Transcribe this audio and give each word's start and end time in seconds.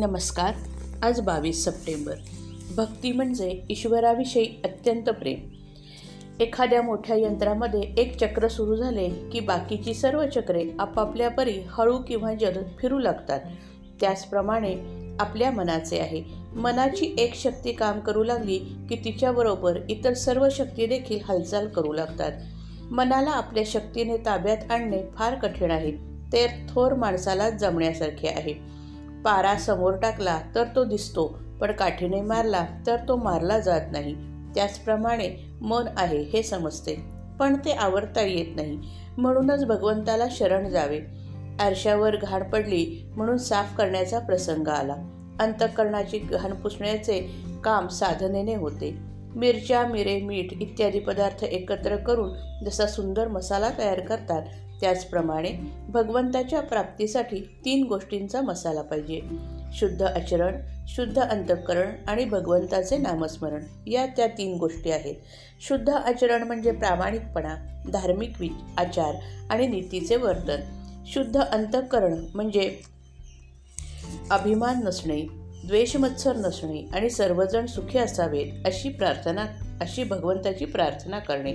नमस्कार. 0.00 0.54
आज 1.02 1.20
बावीस 1.20 1.64
सप्टेंबर. 1.64 2.14
भक्ती 2.76 3.12
म्हणजे 3.12 3.62
ईश्वराविषयी 3.70 4.60
अत्यंत 4.64 5.02
प्रेम. 5.02 5.38
एखाद्या 6.40 6.82
मोठ्या 6.82 7.16
यंत्रामध्ये 7.16 7.80
एक 7.80 8.16
चक्र 8.20 8.48
सुरू 8.48 8.76
झाले 8.76 9.08
की 9.08 9.40
बाकीची 9.40 9.94
सर्व 9.94 10.26
चक्रे 10.26 10.64
आपापल्या 10.78 11.30
परी 11.30 11.60
हळू 11.66 11.98
किंवा 11.98 12.34
जलद 12.34 12.62
फिरू 12.78 12.98
लागतात. 12.98 13.40
त्याचप्रमाणे 14.00 14.76
आपल्या 15.20 15.50
मनाचे 15.50 15.98
आहे. 15.98 16.22
मनाची 16.54 17.14
एक 17.18 17.34
शक्ती 17.34 17.72
काम 17.72 18.00
करू 18.00 18.24
लागली 18.24 18.58
की 18.58 18.96
तिच्याबरोबर 19.04 19.80
इतर 19.88 20.12
सर्व 20.12 20.48
शक्ती 20.50 20.86
देखील 20.86 21.18
हालचाल 21.24 21.68
करू 21.68 21.92
लागतात. 21.92 22.32
मनाला 22.90 23.30
आपल्या 23.30 23.64
शक्तीने 23.66 24.16
ताब्यात 24.16 24.70
आणणे 24.70 25.02
फार 25.14 25.34
कठीण 25.34 25.70
आहे. 25.70 25.90
ते 26.32 26.46
थोर 26.68 26.94
माणसाला 26.94 27.50
जमण्यासारखे 27.50 28.28
आहे. 28.28 28.79
पारा 29.24 29.56
समोर 29.56 29.94
टाकला 29.94 30.40
तर 30.54 30.64
तो 30.76 30.84
दिसतो 30.84 31.38
पण 31.60 31.72
काठीने 31.72 32.20
मारला 32.20 32.66
तर 32.86 32.96
तो 33.08 33.16
मारला 33.16 33.58
जात 33.58 33.80
नाही. 33.92 34.14
त्याचप्रमाणे 34.54 35.54
मन 35.60 35.84
आहे 35.96 36.22
हे 36.22 36.42
समजते 36.42 36.94
पण 37.40 37.56
ते 37.64 37.72
आवरता 37.72 38.22
येत 38.22 38.56
नाही. 38.56 38.78
म्हणूनच 39.18 39.64
भगवंताला 39.64 40.24
शरण 40.30 40.68
जावे. 40.68 41.00
आरशावर 41.60 42.16
घाण 42.16 42.42
पडली 42.42 43.10
म्हणून 43.16 43.36
साफ 43.36 43.76
करण्याचा 43.76 44.18
प्रसंग 44.18 44.68
आला. 44.68 44.96
अंतःकरणाची 45.40 46.18
घाण 46.18 46.52
पुसण्याचे 46.52 47.20
काम 47.64 47.88
साधनेने 47.88 48.54
होते. 48.54 49.10
मिरच्या 49.36 49.86
मिरे 49.86 50.20
मीठ 50.20 50.52
इत्यादी 50.52 50.98
पदार्थ 50.98 51.44
एकत्र 51.44 51.96
करून 51.96 52.30
जसा 52.64 52.86
सुंदर 52.86 53.28
मसाला 53.28 53.70
तयार 53.78 54.00
करतात 54.00 54.42
त्याचप्रमाणे 54.80 55.52
भगवंताच्या 55.88 56.60
प्राप्तीसाठी 56.60 57.40
तीन 57.64 57.86
गोष्टींचा 57.86 58.40
मसाला 58.40 58.82
पाहिजे. 58.82 59.20
शुद्ध 59.72 60.02
आचरण 60.02 60.54
शुद्ध 60.88 61.18
अंतःकरण 61.18 61.90
आणि 62.08 62.24
भगवंताचे 62.24 62.96
नामस्मरण 62.96 63.64
या 63.86 64.06
त्या 64.06 64.26
तीन 64.26 64.58
गोष्टी 64.58 64.90
आहेत. 64.90 65.14
शुद्ध 65.60 65.88
आचरण 65.88 66.42
म्हणजे 66.42 66.70
प्रामाणिकपणा 66.70 67.82
धार्मिक 67.92 68.30
वि 68.40 68.48
आचार 68.76 69.14
आणि 69.50 69.66
नीतीचे 69.66 70.16
वर्तन. 70.16 70.60
शुद्ध 71.06 71.40
अंतःकरण 71.40 72.24
म्हणजे 72.34 72.78
अभिमान 74.30 74.84
नसणे 74.84 75.20
द्वेषमत्सर 75.66 76.36
नसणे 76.36 76.88
आणि 76.92 77.10
सर्वजण 77.10 77.66
सुखी 77.66 77.98
असावेत 77.98 78.66
अशी 78.66 78.88
प्रार्थना 78.88 79.46
अशी 79.80 80.04
भगवंताची 80.04 80.64
प्रार्थना 80.64 81.18
करणे. 81.18 81.52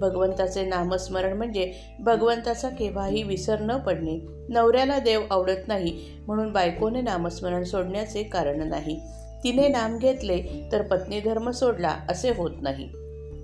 भगवंताचे 0.00 0.64
नामस्मरण 0.64 1.36
म्हणजे 1.36 1.72
भगवंताचा 2.00 2.68
केव्हाही 2.68 3.22
विसर 3.22 3.60
न 3.60 3.76
पडणे. 3.78 4.18
नवऱ्याला 4.48 4.98
देव 4.98 5.20
आवडत 5.30 5.68
नाही 5.68 6.00
म्हणून 6.26 6.52
बायकोने 6.52 7.00
नामस्मरण 7.00 7.64
सोडण्याचे 7.64 8.22
कारण 8.22 8.68
नाही. 8.68 9.00
तिने 9.44 9.68
नाम 9.68 9.98
घेतले 9.98 10.68
तर 10.72 10.82
पत्नी 10.82 11.20
धर्म 11.20 11.50
सोडला 11.50 11.96
असे 12.08 12.30
होत 12.36 12.50
नाही. 12.60 12.88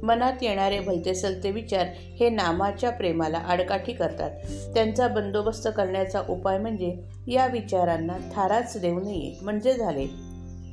मनात 0.02 0.32
येणारे 0.42 0.80
भलते 0.80 1.14
सलते 1.14 1.50
विचार 1.50 1.86
हे 2.20 2.30
नामाच्या 2.30 2.90
प्रेमाला 2.90 3.38
आडकाठी 3.38 3.92
करतात. 3.92 4.30
त्यांचा 4.74 5.08
बंदोबस्त 5.08 5.68
करण्याचा 5.76 6.22
उपाय 6.28 6.58
म्हणजे 6.58 6.96
या 7.28 7.46
विचारांना 7.46 8.16
थाराच 8.34 8.80
देऊ 8.80 9.00
नये 9.00 9.38
म्हणजे 9.42 9.72
झाले. 9.72 10.06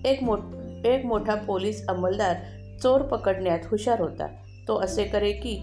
एक 0.06 0.24
मोठ 0.24 0.40
एक 0.86 1.06
मोठा 1.06 1.36
पोलीस 1.36 1.88
अंमलदार 1.88 2.36
चोर 2.84 3.02
पकडण्यात 3.02 3.60
हुशार 3.72 4.02
होता. 4.02 4.28
तो 4.70 4.78
असे 4.78 5.04
करे 5.04 5.32
की 5.32 5.60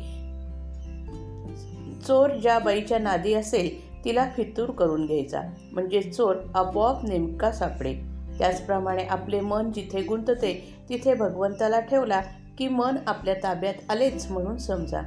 चोर 2.06 2.30
ज्या 2.30 2.58
बाईच्या 2.58 2.98
नादी 2.98 3.34
असेल 3.34 4.04
तिला 4.04 4.28
फितूर 4.36 4.70
करून 4.70 5.06
घ्यायचा. 5.06 5.40
म्हणजे 5.72 6.02
चोर 6.02 6.36
आपोआप 6.54 7.04
नेमका 7.04 7.52
सापडे 7.52 7.94
त्याचप्रमाणे 8.38 9.04
आपले 9.04 9.40
मन 9.40 9.72
जिथे 9.72 10.02
गुंतते 10.02 10.74
तिथे 10.88 11.14
भगवंताला 11.14 11.80
ठेवला 11.80 12.20
की 12.58 12.68
मन 12.68 12.96
आपल्या 13.06 13.34
ताब्यात 13.34 13.74
आलेच 13.88 14.30
म्हणून 14.30 14.56
समजा. 14.56 15.00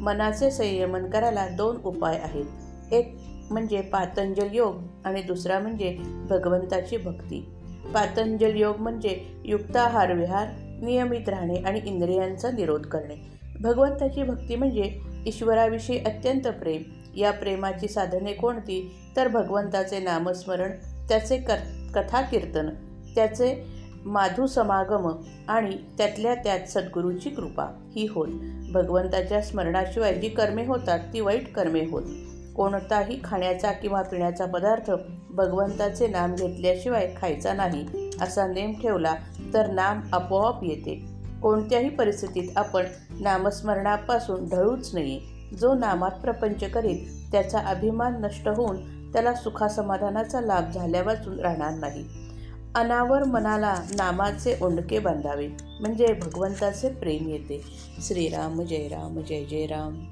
मनाचे 0.00 0.50
संयमन 0.50 1.10
करायला 1.10 1.48
दोन 1.48 1.76
उपाय 1.84 2.18
आहेत. 2.18 2.44
एक 2.92 3.16
म्हणजे 3.50 3.80
पातंजल 3.80 4.48
योग 4.52 4.76
आणि 5.04 5.22
दुसरा 5.22 5.58
म्हणजे 5.58 5.98
भगवंताची 6.30 6.96
भक्ती. 6.96 7.48
पातंजल 7.94 8.56
योग 8.56 8.76
म्हणजे 8.76 9.24
युक्ताहार 9.44 10.12
विहार 10.12 10.48
नियमित 10.82 11.28
राहणे 11.28 11.54
आणि 11.54 11.80
इंद्रियांचा 11.84 12.50
निरोध 12.50 12.86
करणे. 12.86 13.35
भगवंताची 13.60 14.22
भक्ती 14.22 14.56
म्हणजे 14.56 15.00
ईश्वराविषयी 15.26 15.98
अत्यंत 15.98 16.48
प्रेम. 16.48 16.82
या 17.16 17.30
प्रेमाची 17.30 17.88
साधने 17.88 18.32
कोणती? 18.32 18.96
तर 19.16 19.28
भगवंताचे 19.28 19.98
नामस्मरण 19.98 20.70
त्याचे 21.08 21.36
कर 21.36 21.56
कथा 21.94 22.20
कीर्तन 22.20 22.68
त्याचे 23.14 23.66
माधू 24.04 24.46
समागम 24.46 25.22
आणि 25.48 25.76
त्यातल्या 25.98 26.34
त्यात 26.34 26.60
सद्गुरूची 26.68 27.30
कृपा. 27.30 27.64
ही 27.96 28.06
होत 28.06 28.28
भगवंताच्या 28.72 29.42
स्मरणाशिवाय 29.42 30.14
जी 30.14 30.28
कर्मे 30.28 30.66
होतात 30.66 30.98
ती 31.12 31.20
वाईट 31.20 31.52
कर्मे 31.52 31.80
होत. 31.80 32.02
कोणताही 32.56 33.20
खाण्याचा 33.24 33.72
किंवा 33.72 34.02
पिण्याचा 34.02 34.44
पदार्थ 34.44 34.90
भगवंताचे 35.30 36.06
नाम 36.06 36.34
घेतल्याशिवाय 36.34 37.14
खायचा 37.20 37.52
नाही 37.52 38.10
असा 38.20 38.46
नेम 38.46 38.72
ठेवला 38.72 39.14
तर 39.54 39.70
नाम 39.70 40.00
आपोआप 40.12 40.64
येते. 40.64 41.15
कोणत्याही 41.42 41.88
परिस्थितीत 41.88 42.48
आपण 42.56 42.84
नामस्मरणापासून 43.20 44.48
ढळूच 44.48 44.94
नये. 44.94 45.36
जो 45.60 45.74
नामात 45.74 46.10
प्रपंच 46.10 46.70
करीत 46.70 46.98
त्याचा 47.32 47.58
अभिमान 47.58 48.20
नष्ट 48.20 48.48
होऊन 48.48 49.12
त्याला 49.12 49.34
सुखासमाधानाचा 49.34 50.40
लाभ 50.40 50.70
झाल्यापासून 50.72 51.40
राहणार 51.40 51.72
नाही. 51.72 52.04
अनावर 52.74 53.24
मनाला 53.24 53.74
नामाचे 53.74 54.58
ओंडके 54.62 54.98
बांधावे. 54.98 55.48
म्हणजे 55.80 56.12
भगवंताचे 56.12 56.88
प्रेम 56.88 57.28
येते. 57.28 57.62
श्रीराम 58.00 58.62
जय 58.62 58.88
राम 58.88 59.20
जय 59.20 59.44
जय 59.44 59.66
राम. 59.66 60.04